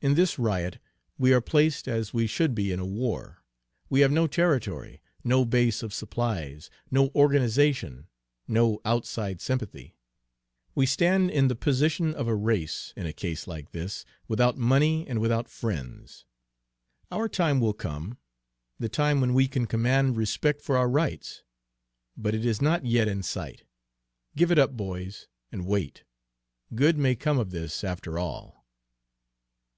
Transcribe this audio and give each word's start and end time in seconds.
In 0.00 0.14
this 0.14 0.38
riot 0.38 0.78
we 1.18 1.32
are 1.32 1.40
placed 1.40 1.88
as 1.88 2.14
we 2.14 2.28
should 2.28 2.54
be 2.54 2.70
in 2.70 2.78
a 2.78 2.86
war: 2.86 3.42
we 3.90 3.98
have 4.02 4.12
no 4.12 4.28
territory, 4.28 5.02
no 5.24 5.44
base 5.44 5.82
of 5.82 5.92
supplies, 5.92 6.70
no 6.88 7.10
organization, 7.16 8.06
no 8.46 8.80
outside 8.84 9.40
sympathy, 9.40 9.96
we 10.72 10.86
stand 10.86 11.32
in 11.32 11.48
the 11.48 11.56
position 11.56 12.14
of 12.14 12.28
a 12.28 12.34
race, 12.36 12.92
in 12.96 13.06
a 13.06 13.12
case 13.12 13.48
like 13.48 13.72
this, 13.72 14.04
without 14.28 14.56
money 14.56 15.04
and 15.08 15.20
without 15.20 15.48
friends. 15.48 16.24
Our 17.10 17.28
time 17.28 17.58
will 17.58 17.74
come, 17.74 18.18
the 18.78 18.88
time 18.88 19.20
when 19.20 19.34
we 19.34 19.48
can 19.48 19.66
command 19.66 20.16
respect 20.16 20.62
for 20.62 20.76
our 20.76 20.88
rights; 20.88 21.42
but 22.16 22.36
it 22.36 22.44
is 22.46 22.62
not 22.62 22.86
yet 22.86 23.08
in 23.08 23.24
sight. 23.24 23.64
Give 24.36 24.52
it 24.52 24.60
up, 24.60 24.76
boys, 24.76 25.26
and 25.50 25.66
wait. 25.66 26.04
Good 26.72 26.96
may 26.98 27.16
come 27.16 27.40
of 27.40 27.50
this, 27.50 27.82
after 27.82 28.16
all." 28.16 28.54